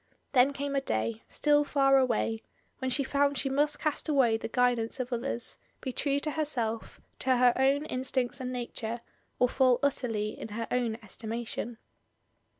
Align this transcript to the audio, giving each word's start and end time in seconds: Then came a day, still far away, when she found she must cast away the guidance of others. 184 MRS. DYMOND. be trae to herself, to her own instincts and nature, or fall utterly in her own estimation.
Then 0.31 0.51
came 0.51 0.75
a 0.75 0.81
day, 0.81 1.21
still 1.27 1.63
far 1.63 1.99
away, 1.99 2.41
when 2.79 2.89
she 2.89 3.03
found 3.03 3.37
she 3.37 3.49
must 3.49 3.77
cast 3.77 4.09
away 4.09 4.35
the 4.35 4.47
guidance 4.47 4.99
of 4.99 5.13
others. 5.13 5.59
184 5.83 5.83
MRS. 5.83 5.83
DYMOND. 5.83 5.83
be 5.83 5.93
trae 5.93 6.21
to 6.23 6.31
herself, 6.31 7.01
to 7.19 7.37
her 7.37 7.53
own 7.55 7.85
instincts 7.85 8.41
and 8.41 8.51
nature, 8.51 9.01
or 9.37 9.47
fall 9.47 9.77
utterly 9.83 10.29
in 10.31 10.47
her 10.47 10.67
own 10.71 10.95
estimation. 11.03 11.77